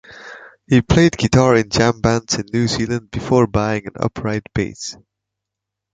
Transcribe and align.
He 0.67 0.81
played 0.81 1.15
guitar 1.15 1.55
in 1.57 1.69
jam 1.69 2.01
bands 2.01 2.33
in 2.33 2.45
New 2.51 2.67
Zealand 2.67 3.11
before 3.11 3.45
buying 3.45 3.85
an 3.85 3.93
upright 3.99 4.47
bass. 4.51 4.97